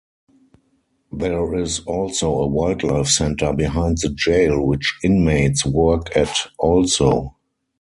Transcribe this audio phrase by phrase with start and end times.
[1.11, 7.35] There is also a wildlife centre behind the jail which inmates work at also.